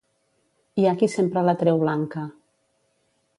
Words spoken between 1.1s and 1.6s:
sempre la